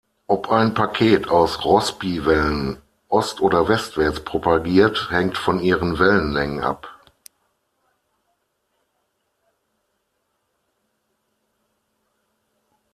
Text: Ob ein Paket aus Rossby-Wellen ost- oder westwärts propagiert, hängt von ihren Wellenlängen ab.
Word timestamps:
Ob 0.27 0.49
ein 0.49 0.73
Paket 0.73 1.27
aus 1.29 1.63
Rossby-Wellen 1.63 2.81
ost- 3.07 3.39
oder 3.39 3.67
westwärts 3.69 4.21
propagiert, 4.23 5.11
hängt 5.11 5.37
von 5.37 5.59
ihren 5.59 5.99
Wellenlängen 5.99 6.63
ab. 6.63 6.87